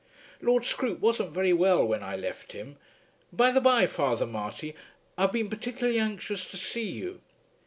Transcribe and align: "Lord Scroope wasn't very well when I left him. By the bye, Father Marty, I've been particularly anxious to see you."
"Lord 0.41 0.65
Scroope 0.65 0.99
wasn't 0.99 1.29
very 1.31 1.53
well 1.53 1.85
when 1.85 2.01
I 2.01 2.15
left 2.15 2.53
him. 2.53 2.77
By 3.31 3.51
the 3.51 3.61
bye, 3.61 3.85
Father 3.85 4.25
Marty, 4.25 4.73
I've 5.15 5.31
been 5.31 5.47
particularly 5.47 5.99
anxious 5.99 6.43
to 6.45 6.57
see 6.57 6.89
you." 6.89 7.21